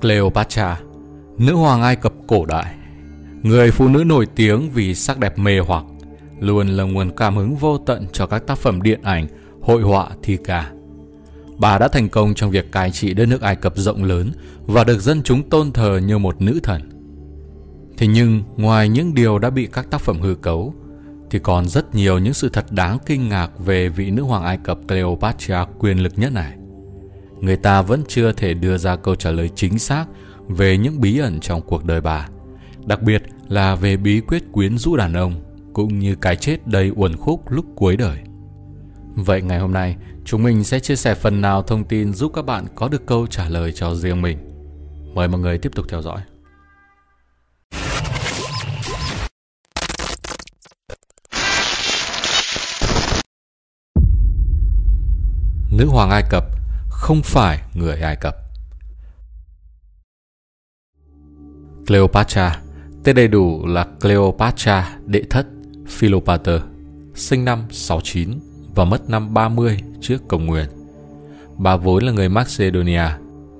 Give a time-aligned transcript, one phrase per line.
[0.00, 0.80] Cleopatra,
[1.38, 2.74] nữ hoàng Ai Cập cổ đại,
[3.42, 5.84] người phụ nữ nổi tiếng vì sắc đẹp mê hoặc,
[6.40, 9.26] luôn là nguồn cảm hứng vô tận cho các tác phẩm điện ảnh,
[9.60, 10.70] hội họa, thi ca.
[11.58, 14.32] Bà đã thành công trong việc cai trị đất nước Ai Cập rộng lớn
[14.66, 16.90] và được dân chúng tôn thờ như một nữ thần.
[17.96, 20.74] Thế nhưng, ngoài những điều đã bị các tác phẩm hư cấu,
[21.30, 24.58] thì còn rất nhiều những sự thật đáng kinh ngạc về vị nữ hoàng Ai
[24.64, 26.52] Cập Cleopatra quyền lực nhất này.
[27.40, 30.06] Người ta vẫn chưa thể đưa ra câu trả lời chính xác
[30.48, 32.28] về những bí ẩn trong cuộc đời bà,
[32.86, 35.34] đặc biệt là về bí quyết quyến rũ đàn ông
[35.72, 38.18] cũng như cái chết đầy uẩn khúc lúc cuối đời.
[39.14, 42.44] Vậy ngày hôm nay, chúng mình sẽ chia sẻ phần nào thông tin giúp các
[42.44, 44.38] bạn có được câu trả lời cho riêng mình.
[45.14, 46.20] Mời mọi người tiếp tục theo dõi.
[55.70, 56.59] Nữ hoàng Ai Cập
[57.00, 58.36] không phải người Ai Cập.
[61.86, 62.60] Cleopatra,
[63.04, 65.46] tên đầy đủ là Cleopatra đệ thất
[65.88, 66.60] Philopater,
[67.14, 68.30] sinh năm 69
[68.74, 70.66] và mất năm 30 trước công nguyên.
[71.56, 73.04] Bà vốn là người Macedonia,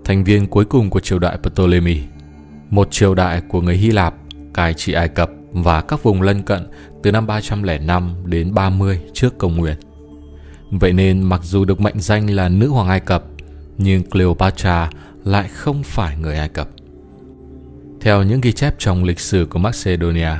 [0.05, 2.01] thành viên cuối cùng của triều đại Ptolemy,
[2.71, 4.15] một triều đại của người Hy Lạp
[4.55, 6.67] cai trị Ai Cập và các vùng lân cận
[7.03, 9.77] từ năm 305 đến 30 trước công nguyên.
[10.71, 13.25] Vậy nên mặc dù được mệnh danh là nữ hoàng Ai Cập,
[13.83, 14.91] nhưng Cleopatra
[15.25, 16.69] lại không phải người Ai Cập.
[18.01, 20.31] Theo những ghi chép trong lịch sử của Macedonia,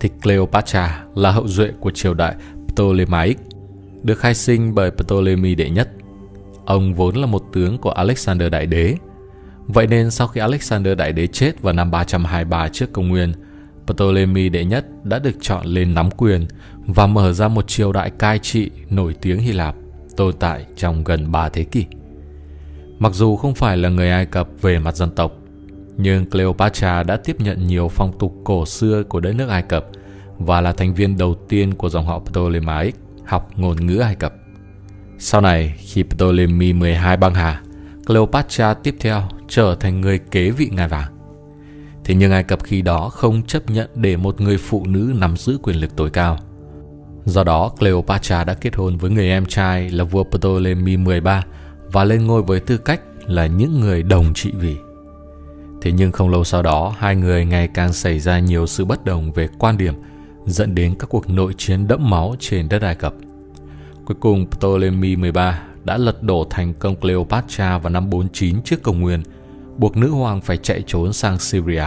[0.00, 2.34] thì Cleopatra là hậu duệ của triều đại
[2.68, 3.38] Ptolemaic,
[4.02, 5.88] được khai sinh bởi Ptolemy đệ nhất.
[6.64, 8.94] Ông vốn là một tướng của Alexander Đại Đế.
[9.66, 13.32] Vậy nên sau khi Alexander Đại Đế chết vào năm 323 trước công nguyên,
[13.86, 16.46] Ptolemy đệ nhất đã được chọn lên nắm quyền
[16.86, 19.74] và mở ra một triều đại cai trị nổi tiếng Hy Lạp
[20.16, 21.84] tồn tại trong gần 3 thế kỷ.
[22.98, 25.32] Mặc dù không phải là người Ai Cập về mặt dân tộc,
[25.96, 29.86] nhưng Cleopatra đã tiếp nhận nhiều phong tục cổ xưa của đất nước Ai Cập
[30.38, 32.94] và là thành viên đầu tiên của dòng họ Ptolemaic
[33.24, 34.34] học ngôn ngữ Ai Cập.
[35.18, 37.62] Sau này, khi Ptolemy 12 băng hà,
[38.06, 41.12] Cleopatra tiếp theo trở thành người kế vị ngai vàng.
[42.04, 45.36] Thế nhưng Ai Cập khi đó không chấp nhận để một người phụ nữ nắm
[45.36, 46.38] giữ quyền lực tối cao.
[47.24, 51.42] Do đó, Cleopatra đã kết hôn với người em trai là vua Ptolemy 13
[51.92, 54.76] và lên ngôi với tư cách là những người đồng trị vì.
[55.80, 59.04] Thế nhưng không lâu sau đó, hai người ngày càng xảy ra nhiều sự bất
[59.04, 59.94] đồng về quan điểm,
[60.46, 63.14] dẫn đến các cuộc nội chiến đẫm máu trên đất Ai Cập.
[64.04, 69.00] Cuối cùng, Ptolemy 13 đã lật đổ thành công Cleopatra vào năm 49 trước công
[69.00, 69.22] nguyên,
[69.76, 71.84] buộc nữ hoàng phải chạy trốn sang Syria.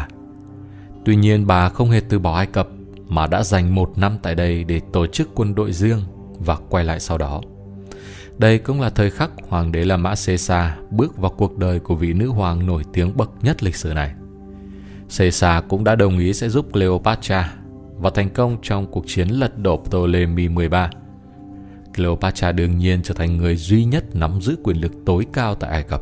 [1.06, 2.68] Tuy nhiên, bà không hề từ bỏ Ai Cập
[3.08, 6.00] mà đã dành một năm tại đây để tổ chức quân đội riêng
[6.40, 7.42] và quay lại sau đó.
[8.40, 11.96] Đây cũng là thời khắc hoàng đế La Mã Caesar bước vào cuộc đời của
[11.96, 14.12] vị nữ hoàng nổi tiếng bậc nhất lịch sử này.
[15.18, 17.54] Caesar cũng đã đồng ý sẽ giúp Cleopatra
[17.98, 20.90] và thành công trong cuộc chiến lật đổ Ptolemy 13.
[21.96, 25.72] Cleopatra đương nhiên trở thành người duy nhất nắm giữ quyền lực tối cao tại
[25.72, 26.02] Ai Cập.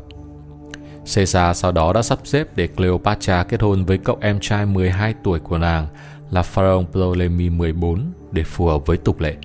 [1.16, 5.14] Caesar sau đó đã sắp xếp để Cleopatra kết hôn với cậu em trai 12
[5.24, 5.88] tuổi của nàng
[6.32, 9.36] là Pharaoh Ptolemy 14 để phù hợp với tục lệ.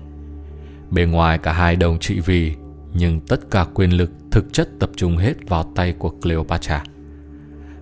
[0.91, 2.55] Bề ngoài cả hai đồng trị vì
[2.93, 6.83] nhưng tất cả quyền lực, thực chất tập trung hết vào tay của Cleopatra.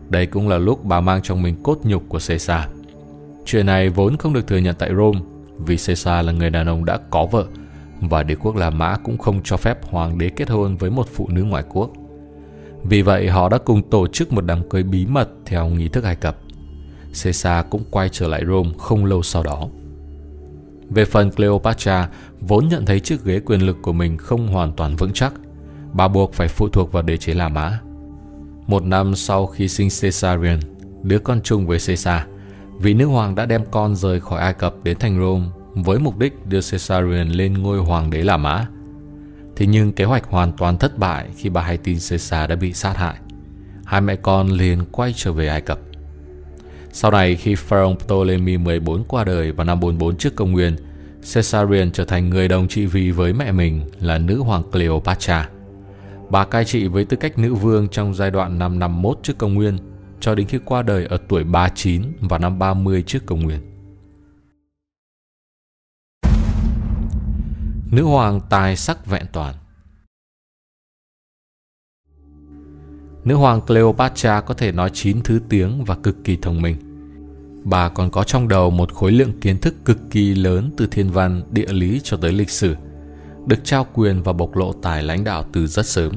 [0.10, 2.62] Đây cũng là lúc bà mang trong mình cốt nhục của Caesar.
[3.46, 5.20] Chuyện này vốn không được thừa nhận tại Rome,
[5.58, 7.46] vì Caesar là người đàn ông đã có vợ,
[8.02, 11.08] và đế quốc La Mã cũng không cho phép hoàng đế kết hôn với một
[11.14, 11.92] phụ nữ ngoại quốc.
[12.84, 16.04] Vì vậy, họ đã cùng tổ chức một đám cưới bí mật theo nghi thức
[16.04, 16.38] Ai Cập.
[17.24, 19.68] Caesar cũng quay trở lại Rome không lâu sau đó.
[20.94, 22.10] Về phần Cleopatra,
[22.40, 25.34] vốn nhận thấy chiếc ghế quyền lực của mình không hoàn toàn vững chắc,
[25.94, 27.80] bà buộc phải phụ thuộc vào đế chế La Mã.
[28.68, 30.60] Một năm sau khi sinh Caesarion,
[31.04, 32.22] đứa con chung với Caesar,
[32.80, 36.18] vị nữ hoàng đã đem con rời khỏi Ai Cập đến thành Rome với mục
[36.18, 38.68] đích đưa Caesarion lên ngôi hoàng đế La Mã.
[39.56, 42.74] Thế nhưng kế hoạch hoàn toàn thất bại khi bà hay tin Caesar đã bị
[42.74, 43.16] sát hại.
[43.86, 45.80] Hai mẹ con liền quay trở về Ai Cập.
[46.94, 50.76] Sau này khi Pharaoh Ptolemy 14 qua đời vào năm 44 trước công nguyên,
[51.34, 55.50] Caesarion trở thành người đồng trị vì với mẹ mình là nữ hoàng Cleopatra.
[56.30, 59.54] Bà cai trị với tư cách nữ vương trong giai đoạn năm 51 trước công
[59.54, 59.78] nguyên,
[60.20, 63.60] cho đến khi qua đời ở tuổi 39 vào năm 30 trước công nguyên.
[67.92, 69.56] Nữ hoàng tài sắc vẹn toàn
[73.24, 76.91] Nữ hoàng Cleopatra có thể nói 9 thứ tiếng và cực kỳ thông minh.
[77.64, 81.12] Bà còn có trong đầu một khối lượng kiến thức cực kỳ lớn từ thiên
[81.12, 82.76] văn, địa lý cho tới lịch sử,
[83.46, 86.14] được trao quyền và bộc lộ tài lãnh đạo từ rất sớm.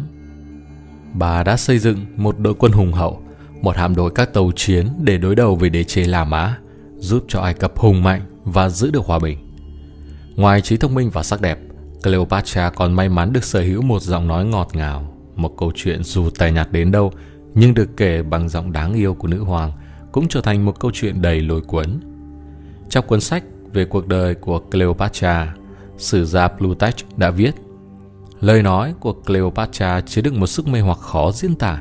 [1.13, 3.23] Bà đã xây dựng một đội quân hùng hậu,
[3.63, 6.59] một hạm đội các tàu chiến để đối đầu với đế chế La Mã,
[6.97, 9.39] giúp cho Ai Cập hùng mạnh và giữ được hòa bình.
[10.37, 11.59] Ngoài trí thông minh và sắc đẹp,
[12.03, 16.05] Cleopatra còn may mắn được sở hữu một giọng nói ngọt ngào, một câu chuyện
[16.05, 17.13] dù tài nhạt đến đâu
[17.55, 19.73] nhưng được kể bằng giọng đáng yêu của nữ hoàng
[20.15, 21.87] cũng trở thành một câu chuyện đầy lôi cuốn.
[22.89, 25.55] Trong cuốn sách về cuộc đời của Cleopatra,
[25.97, 27.55] sử gia Plutarch đã viết
[28.41, 31.81] Lời nói của Cleopatra chứa đựng một sức mê hoặc khó diễn tả.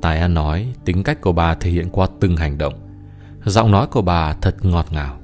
[0.00, 2.74] Tài ăn nói, tính cách của bà thể hiện qua từng hành động.
[3.44, 5.20] Giọng nói của bà thật ngọt ngào.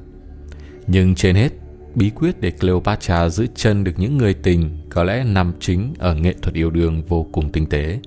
[0.87, 1.53] Nhưng trên hết,
[1.95, 6.15] bí quyết để Cleopatra giữ chân được những người tình có lẽ nằm chính ở
[6.15, 8.01] nghệ thuật yêu đương vô cùng tinh tế.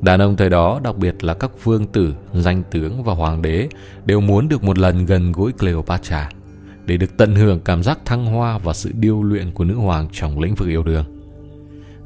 [0.00, 3.68] Đàn ông thời đó, đặc biệt là các vương tử, danh tướng và hoàng đế
[4.04, 6.30] đều muốn được một lần gần gũi Cleopatra
[6.86, 10.08] để được tận hưởng cảm giác thăng hoa và sự điêu luyện của nữ hoàng
[10.12, 11.04] trong lĩnh vực yêu đương.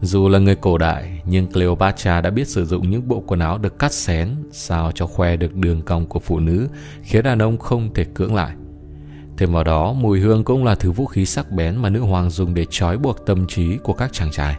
[0.02, 3.58] Dù là người cổ đại, nhưng Cleopatra đã biết sử dụng những bộ quần áo
[3.58, 6.68] được cắt xén sao cho khoe được đường cong của phụ nữ,
[7.02, 8.54] khiến đàn ông không thể cưỡng lại.
[9.36, 12.30] Thêm vào đó, mùi hương cũng là thứ vũ khí sắc bén mà nữ hoàng
[12.30, 14.56] dùng để trói buộc tâm trí của các chàng trai.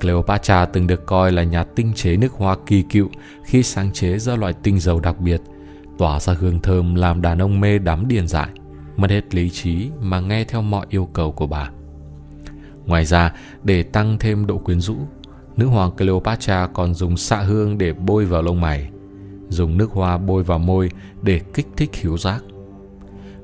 [0.00, 3.08] Cleopatra từng được coi là nhà tinh chế nước hoa kỳ cựu
[3.44, 5.40] khi sáng chế ra loại tinh dầu đặc biệt,
[5.98, 8.48] tỏa ra hương thơm làm đàn ông mê đắm điên dại,
[8.96, 11.70] mất hết lý trí mà nghe theo mọi yêu cầu của bà.
[12.86, 13.32] Ngoài ra,
[13.62, 14.96] để tăng thêm độ quyến rũ,
[15.56, 18.90] nữ hoàng Cleopatra còn dùng xạ hương để bôi vào lông mày,
[19.48, 20.90] dùng nước hoa bôi vào môi
[21.22, 22.42] để kích thích khiếu giác.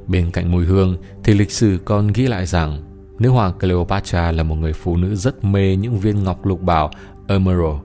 [0.06, 2.82] Bên cạnh mùi hương thì lịch sử còn ghi lại rằng
[3.20, 6.90] nữ hoàng Cleopatra là một người phụ nữ rất mê những viên ngọc lục bảo
[7.28, 7.78] Emerald.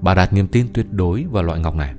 [0.00, 1.94] Bà đặt niềm tin tuyệt đối vào loại ngọc này.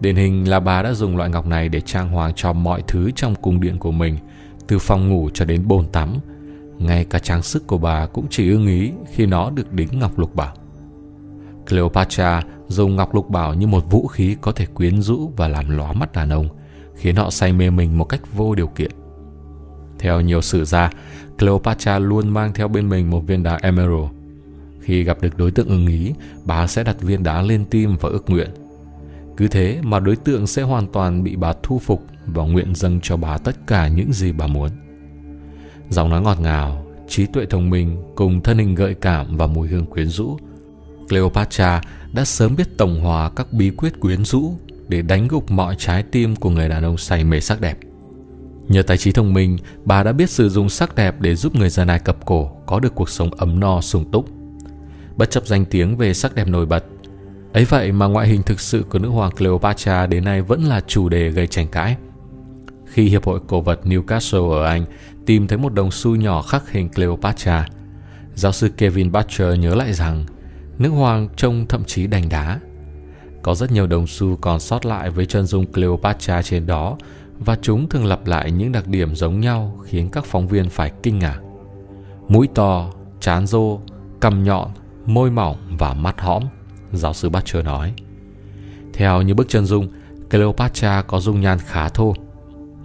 [0.00, 3.10] Điển hình là bà đã dùng loại ngọc này để trang hoàng cho mọi thứ
[3.16, 4.16] trong cung điện của mình,
[4.66, 6.14] từ phòng ngủ cho đến bồn tắm.
[6.78, 10.18] Ngay cả trang sức của bà cũng chỉ ưng ý khi nó được đính ngọc
[10.18, 10.54] lục bảo.
[11.68, 15.70] Cleopatra dùng ngọc lục bảo như một vũ khí có thể quyến rũ và làm
[15.70, 16.48] lóa mắt đàn ông–
[16.94, 18.90] khiến họ say mê mình một cách vô điều kiện.
[20.02, 20.90] Theo nhiều sử gia,
[21.38, 24.10] Cleopatra luôn mang theo bên mình một viên đá emerald.
[24.80, 26.12] Khi gặp được đối tượng ưng ý,
[26.44, 28.50] bà sẽ đặt viên đá lên tim và ước nguyện.
[29.36, 33.00] Cứ thế mà đối tượng sẽ hoàn toàn bị bà thu phục và nguyện dâng
[33.02, 34.68] cho bà tất cả những gì bà muốn.
[35.90, 39.68] Giọng nói ngọt ngào, trí tuệ thông minh cùng thân hình gợi cảm và mùi
[39.68, 40.38] hương quyến rũ.
[41.08, 41.82] Cleopatra
[42.12, 44.54] đã sớm biết tổng hòa các bí quyết quyến rũ
[44.88, 47.78] để đánh gục mọi trái tim của người đàn ông say mê sắc đẹp.
[48.72, 51.68] Nhờ tài trí thông minh, bà đã biết sử dụng sắc đẹp để giúp người
[51.70, 54.28] dân Ai Cập cổ có được cuộc sống ấm no sung túc.
[55.16, 56.84] Bất chấp danh tiếng về sắc đẹp nổi bật,
[57.52, 60.80] ấy vậy mà ngoại hình thực sự của nữ hoàng Cleopatra đến nay vẫn là
[60.86, 61.96] chủ đề gây tranh cãi.
[62.86, 64.84] Khi Hiệp hội Cổ vật Newcastle ở Anh
[65.26, 67.66] tìm thấy một đồng xu nhỏ khắc hình Cleopatra,
[68.34, 70.26] giáo sư Kevin Butcher nhớ lại rằng
[70.78, 72.60] nữ hoàng trông thậm chí đành đá
[73.42, 76.96] có rất nhiều đồng xu còn sót lại với chân dung Cleopatra trên đó
[77.44, 80.92] và chúng thường lặp lại những đặc điểm giống nhau khiến các phóng viên phải
[81.02, 81.40] kinh ngạc.
[82.28, 82.90] Mũi to,
[83.20, 83.78] chán rô,
[84.20, 84.70] cằm nhọn,
[85.06, 86.42] môi mỏng và mắt hõm,
[86.92, 87.94] giáo sư Butcher nói.
[88.92, 89.88] Theo như bức chân dung,
[90.30, 92.14] Cleopatra có dung nhan khá thô.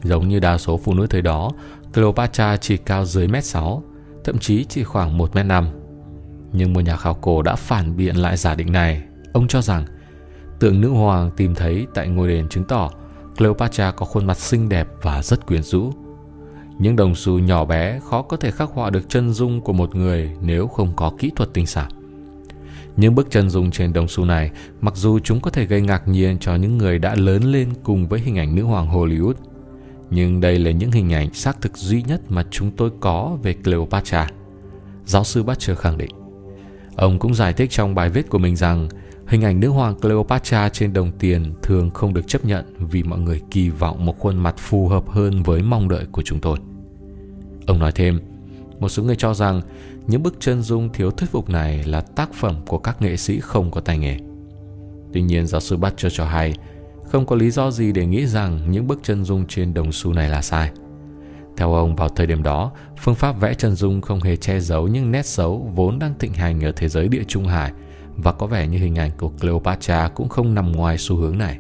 [0.04, 1.51] Giống như đa số phụ nữ thời đó,
[1.94, 3.83] Cleopatra chỉ cao dưới mét 6,
[4.24, 5.68] thậm chí chỉ khoảng 1 mét 5.
[6.54, 9.04] Nhưng một nhà khảo cổ đã phản biện lại giả định này.
[9.33, 9.86] Ông cho rằng
[10.59, 12.89] Tượng nữ hoàng tìm thấy tại ngôi đền chứng tỏ
[13.38, 15.94] Cleopatra có khuôn mặt xinh đẹp và rất quyến rũ.
[16.80, 19.96] Những đồng xu nhỏ bé khó có thể khắc họa được chân dung của một
[19.96, 21.90] người nếu không có kỹ thuật tinh xảo.
[22.98, 24.52] Những bức chân dung trên đồng xu này,
[24.82, 28.08] mặc dù chúng có thể gây ngạc nhiên cho những người đã lớn lên cùng
[28.08, 29.34] với hình ảnh nữ hoàng Hollywood,
[30.10, 33.54] nhưng đây là những hình ảnh xác thực duy nhất mà chúng tôi có về
[33.54, 34.30] Cleopatra.
[35.06, 36.12] Giáo sư Butcher khẳng định.
[36.96, 38.90] Ông cũng giải thích trong bài viết của mình rằng
[39.28, 43.19] Hình ảnh nữ hoàng Cleopatra trên đồng tiền thường không được chấp nhận vì mọi
[43.19, 46.57] người kỳ vọng một khuôn mặt phù hợp hơn với mong đợi của chúng tôi.
[47.66, 48.19] Ông nói thêm,
[48.80, 49.62] một số người cho rằng
[50.07, 53.40] những bức chân dung thiếu thuyết phục này là tác phẩm của các nghệ sĩ
[53.40, 54.18] không có tay nghề.
[55.14, 56.54] Tuy nhiên, giáo sư Butcher cho hay,
[57.04, 60.14] không có lý do gì để nghĩ rằng những bức chân dung trên đồng xu
[60.14, 60.72] này là sai.
[61.57, 64.88] Theo ông, vào thời điểm đó, phương pháp vẽ chân dung không hề che giấu
[64.88, 67.72] những nét xấu vốn đang thịnh hành ở thế giới địa Trung Hải–
[68.18, 71.57] và có vẻ như hình ảnh của Cleopatra cũng không nằm ngoài xu hướng này.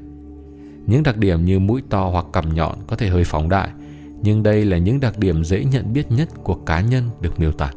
[0.87, 3.69] Những đặc điểm như mũi to hoặc cằm nhọn có thể hơi phóng đại,
[4.21, 7.51] nhưng đây là những đặc điểm dễ nhận biết nhất của cá nhân được miêu
[7.51, 7.71] tả.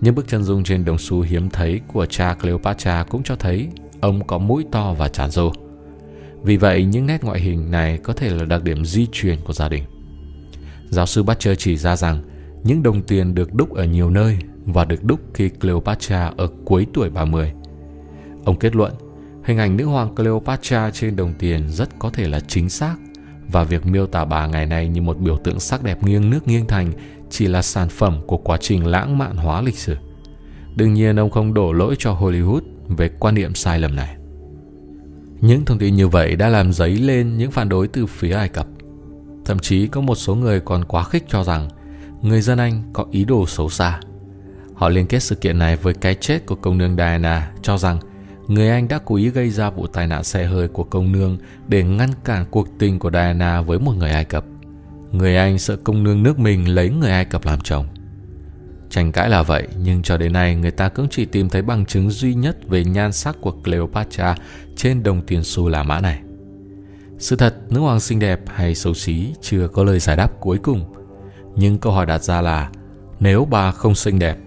[0.00, 3.68] Những bức chân dung trên đồng xu hiếm thấy của cha Cleopatra cũng cho thấy
[4.00, 5.52] ông có mũi to và tràn rô.
[6.42, 9.52] Vì vậy, những nét ngoại hình này có thể là đặc điểm di truyền của
[9.52, 9.84] gia đình.
[10.90, 12.22] Giáo sư Butcher chỉ ra rằng
[12.64, 16.86] những đồng tiền được đúc ở nhiều nơi và được đúc khi Cleopatra ở cuối
[16.94, 17.52] tuổi 30
[18.46, 18.92] Ông kết luận,
[19.44, 22.96] Hình ảnh nữ hoàng Cleopatra trên đồng tiền rất có thể là chính xác
[23.48, 26.48] và việc miêu tả bà ngày nay như một biểu tượng sắc đẹp nghiêng nước
[26.48, 26.92] nghiêng thành
[27.30, 29.96] chỉ là sản phẩm của quá trình lãng mạn hóa lịch sử.
[30.76, 34.16] Đương nhiên ông không đổ lỗi cho Hollywood về quan niệm sai lầm này.
[35.40, 38.48] Những thông tin như vậy đã làm dấy lên những phản đối từ phía Ai
[38.48, 38.66] Cập.
[39.44, 41.68] Thậm chí có một số người còn quá khích cho rằng
[42.22, 44.00] người dân Anh có ý đồ xấu xa.
[44.74, 47.98] Họ liên kết sự kiện này với cái chết của công nương Diana cho rằng
[48.48, 51.38] người Anh đã cố ý gây ra vụ tai nạn xe hơi của công nương
[51.68, 54.44] để ngăn cản cuộc tình của Diana với một người Ai Cập.
[55.12, 57.86] Người Anh sợ công nương nước mình lấy người Ai Cập làm chồng.
[58.90, 61.86] Tranh cãi là vậy, nhưng cho đến nay người ta cũng chỉ tìm thấy bằng
[61.86, 64.36] chứng duy nhất về nhan sắc của Cleopatra
[64.76, 66.20] trên đồng tiền xu La Mã này.
[67.18, 70.58] Sự thật, nữ hoàng xinh đẹp hay xấu xí chưa có lời giải đáp cuối
[70.58, 70.94] cùng.
[71.56, 72.70] Nhưng câu hỏi đặt ra là,
[73.20, 74.38] nếu bà không xinh đẹp,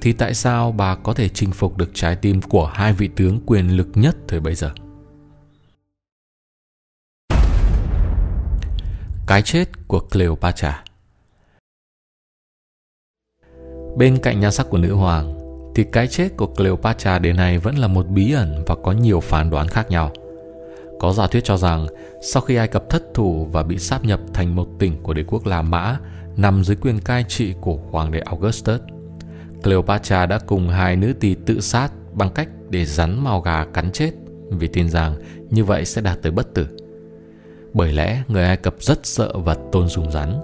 [0.00, 3.40] thì tại sao bà có thể chinh phục được trái tim của hai vị tướng
[3.46, 4.70] quyền lực nhất thời bấy giờ?
[9.26, 10.82] Cái chết của Cleopatra
[13.96, 15.38] Bên cạnh nhan sắc của nữ hoàng,
[15.74, 19.20] thì cái chết của Cleopatra đến nay vẫn là một bí ẩn và có nhiều
[19.20, 20.10] phán đoán khác nhau.
[20.98, 21.86] Có giả thuyết cho rằng
[22.22, 25.24] sau khi Ai Cập thất thủ và bị sáp nhập thành một tỉnh của đế
[25.26, 25.98] quốc La Mã
[26.36, 28.80] nằm dưới quyền cai trị của hoàng đế Augustus,
[29.62, 33.92] Cleopatra đã cùng hai nữ tỳ tự sát bằng cách để rắn màu gà cắn
[33.92, 34.10] chết
[34.50, 35.14] vì tin rằng
[35.50, 36.66] như vậy sẽ đạt tới bất tử.
[37.72, 40.40] Bởi lẽ người Ai Cập rất sợ và tôn sùng rắn,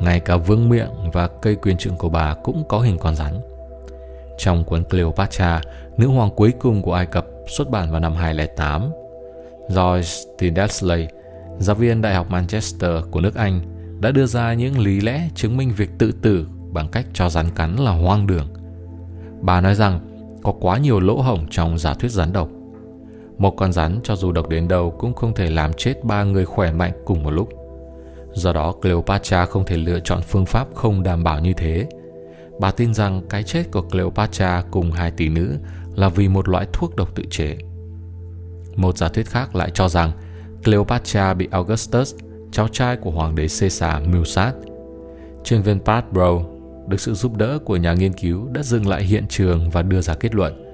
[0.00, 3.40] ngay cả vương miệng và cây quyền trượng của bà cũng có hình con rắn.
[4.38, 5.60] Trong cuốn Cleopatra,
[5.96, 8.90] nữ hoàng cuối cùng của Ai Cập xuất bản vào năm 2008,
[9.68, 11.12] Joyce T.
[11.58, 13.60] Giáo viên Đại học Manchester của nước Anh,
[14.00, 17.50] đã đưa ra những lý lẽ chứng minh việc tự tử bằng cách cho rắn
[17.50, 18.48] cắn là hoang đường.
[19.40, 20.00] Bà nói rằng
[20.42, 22.48] có quá nhiều lỗ hổng trong giả thuyết rắn độc.
[23.38, 26.44] Một con rắn cho dù độc đến đâu cũng không thể làm chết ba người
[26.44, 27.48] khỏe mạnh cùng một lúc.
[28.32, 31.88] Do đó Cleopatra không thể lựa chọn phương pháp không đảm bảo như thế.
[32.60, 35.56] Bà tin rằng cái chết của Cleopatra cùng hai tỷ nữ
[35.94, 37.56] là vì một loại thuốc độc tự chế.
[38.76, 40.12] Một giả thuyết khác lại cho rằng
[40.64, 42.14] Cleopatra bị Augustus,
[42.52, 44.52] cháu trai của hoàng đế Caesar, mưu sát.
[45.44, 45.78] Trên viên
[46.12, 46.40] Bro,
[46.88, 50.00] được sự giúp đỡ của nhà nghiên cứu đã dừng lại hiện trường và đưa
[50.00, 50.64] ra kết luận.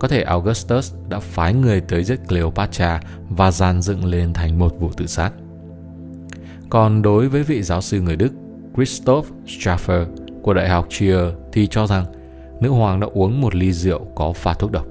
[0.00, 4.74] Có thể Augustus đã phái người tới giết Cleopatra và dàn dựng lên thành một
[4.80, 5.30] vụ tự sát.
[6.70, 8.32] Còn đối với vị giáo sư người Đức
[8.76, 10.06] Christoph Schaffer
[10.42, 12.04] của Đại học Trier thì cho rằng
[12.60, 14.86] nữ hoàng đã uống một ly rượu có pha thuốc độc.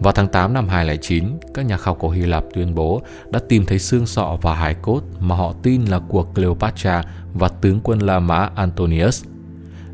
[0.00, 1.24] Vào tháng 8 năm 2009,
[1.54, 4.74] các nhà khảo cổ Hy Lạp tuyên bố đã tìm thấy xương sọ và hài
[4.74, 7.02] cốt mà họ tin là của Cleopatra
[7.34, 9.24] và tướng quân La Mã Antonius.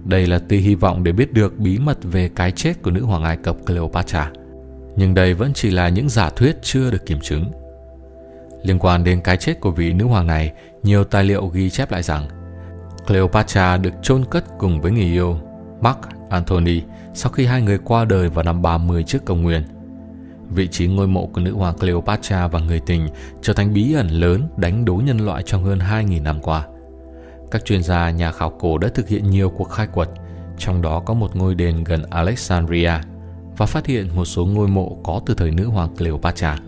[0.05, 3.05] Đây là tia hy vọng để biết được bí mật về cái chết của nữ
[3.05, 4.31] hoàng Ai Cập Cleopatra.
[4.97, 7.45] Nhưng đây vẫn chỉ là những giả thuyết chưa được kiểm chứng.
[8.63, 11.93] Liên quan đến cái chết của vị nữ hoàng này, nhiều tài liệu ghi chép
[11.93, 12.29] lại rằng
[13.07, 15.39] Cleopatra được chôn cất cùng với người yêu
[15.81, 15.99] Mark
[16.31, 16.83] Antony
[17.15, 19.63] sau khi hai người qua đời vào năm 30 trước công nguyên.
[20.51, 23.09] Vị trí ngôi mộ của nữ hoàng Cleopatra và người tình
[23.43, 26.67] trở thành bí ẩn lớn đánh đố nhân loại trong hơn 2.000 năm qua.
[27.55, 30.09] Các chuyên gia nhà khảo cổ đã thực hiện nhiều cuộc khai quật,
[30.59, 32.93] trong đó có một ngôi đền gần Alexandria
[33.57, 36.59] và phát hiện một số ngôi mộ có từ thời nữ hoàng Cleopatra.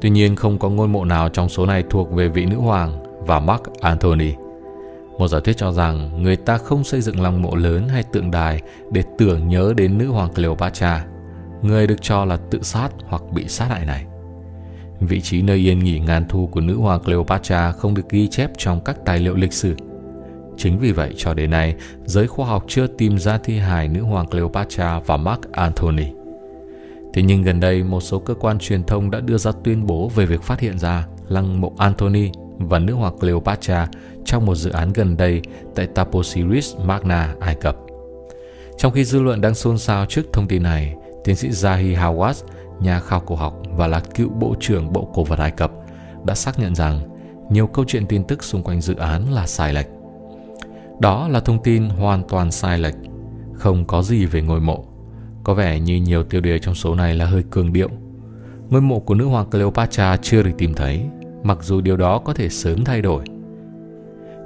[0.00, 3.02] Tuy nhiên không có ngôi mộ nào trong số này thuộc về vị nữ hoàng
[3.26, 4.32] và Mark Antony.
[5.18, 8.30] Một giả thuyết cho rằng người ta không xây dựng lăng mộ lớn hay tượng
[8.30, 11.04] đài để tưởng nhớ đến nữ hoàng Cleopatra,
[11.62, 14.04] người được cho là tự sát hoặc bị sát hại này.
[15.06, 18.50] Vị trí nơi yên nghỉ ngàn thu của nữ hoàng Cleopatra không được ghi chép
[18.58, 19.74] trong các tài liệu lịch sử.
[20.56, 24.02] Chính vì vậy cho đến nay, giới khoa học chưa tìm ra thi hài nữ
[24.02, 26.06] hoàng Cleopatra và Mark Antony.
[27.14, 30.08] Thế nhưng gần đây, một số cơ quan truyền thông đã đưa ra tuyên bố
[30.08, 33.88] về việc phát hiện ra lăng mộ Antony và nữ hoàng Cleopatra
[34.24, 35.42] trong một dự án gần đây
[35.74, 37.76] tại Taposiris Magna, Ai Cập.
[38.78, 40.94] Trong khi dư luận đang xôn xao trước thông tin này,
[41.24, 42.44] tiến sĩ Zahi Hawass,
[42.80, 45.72] nhà khảo cổ học và là cựu bộ trưởng Bộ Cổ vật Ai Cập,
[46.24, 47.00] đã xác nhận rằng
[47.50, 49.86] nhiều câu chuyện tin tức xung quanh dự án là sai lệch.
[51.00, 52.94] Đó là thông tin hoàn toàn sai lệch,
[53.54, 54.84] không có gì về ngôi mộ.
[55.44, 57.88] Có vẻ như nhiều tiêu đề trong số này là hơi cường điệu.
[58.70, 61.00] Ngôi mộ của nữ hoàng Cleopatra chưa được tìm thấy,
[61.42, 63.24] mặc dù điều đó có thể sớm thay đổi.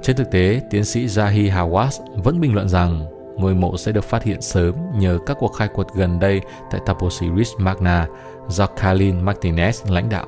[0.01, 3.05] Trên thực tế, tiến sĩ Zahi Hawass vẫn bình luận rằng
[3.39, 6.41] ngôi mộ sẽ được phát hiện sớm nhờ các cuộc khai quật gần đây
[6.71, 8.07] tại Taposiris Magna
[8.47, 10.25] do Kalin Martinez lãnh đạo.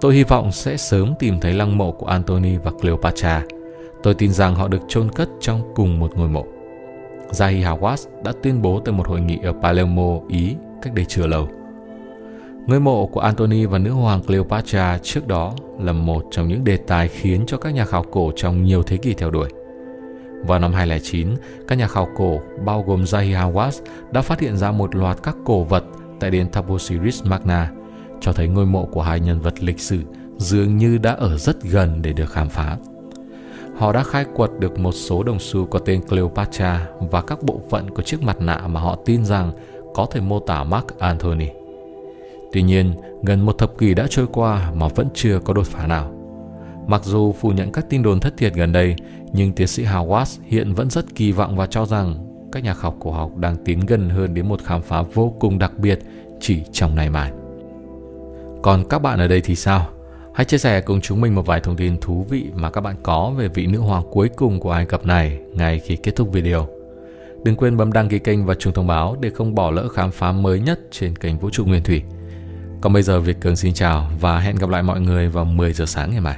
[0.00, 3.42] Tôi hy vọng sẽ sớm tìm thấy lăng mộ của Antony và Cleopatra.
[4.02, 6.44] Tôi tin rằng họ được chôn cất trong cùng một ngôi mộ.
[7.30, 11.26] Zahi Hawass đã tuyên bố tại một hội nghị ở Palermo, Ý cách đây chưa
[11.26, 11.48] lâu.
[12.66, 16.76] Ngôi mộ của Antony và nữ hoàng Cleopatra trước đó là một trong những đề
[16.76, 19.48] tài khiến cho các nhà khảo cổ trong nhiều thế kỷ theo đuổi.
[20.44, 21.28] Vào năm 2009,
[21.68, 25.36] các nhà khảo cổ bao gồm Zahi Hawass đã phát hiện ra một loạt các
[25.44, 25.84] cổ vật
[26.20, 27.70] tại đền Taposiris Magna,
[28.20, 29.98] cho thấy ngôi mộ của hai nhân vật lịch sử
[30.38, 32.76] dường như đã ở rất gần để được khám phá.
[33.76, 37.60] Họ đã khai quật được một số đồng xu có tên Cleopatra và các bộ
[37.70, 39.52] phận của chiếc mặt nạ mà họ tin rằng
[39.94, 41.48] có thể mô tả Mark Antony.
[42.52, 45.86] Tuy nhiên, gần một thập kỷ đã trôi qua mà vẫn chưa có đột phá
[45.86, 46.15] nào.
[46.86, 48.96] Mặc dù phủ nhận các tin đồn thất thiệt gần đây,
[49.32, 52.96] nhưng tiến sĩ Howard hiện vẫn rất kỳ vọng và cho rằng các nhà khảo
[53.00, 55.98] cổ học đang tiến gần hơn đến một khám phá vô cùng đặc biệt
[56.40, 57.32] chỉ trong ngày mai.
[58.62, 59.88] Còn các bạn ở đây thì sao?
[60.34, 62.96] Hãy chia sẻ cùng chúng mình một vài thông tin thú vị mà các bạn
[63.02, 66.32] có về vị nữ hoàng cuối cùng của Ai Cập này ngay khi kết thúc
[66.32, 66.68] video.
[67.44, 70.10] Đừng quên bấm đăng ký kênh và chuông thông báo để không bỏ lỡ khám
[70.10, 72.02] phá mới nhất trên kênh Vũ trụ Nguyên Thủy.
[72.80, 75.72] Còn bây giờ Việt Cường xin chào và hẹn gặp lại mọi người vào 10
[75.72, 76.36] giờ sáng ngày mai.